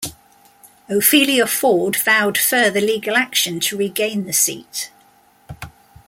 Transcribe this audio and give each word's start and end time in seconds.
Ophelia 0.89 1.45
Ford 1.45 1.95
vowed 1.95 2.35
further 2.35 2.81
legal 2.81 3.15
action 3.15 3.59
to 3.59 3.77
regain 3.77 4.25
the 4.25 4.33
seat. 4.33 4.89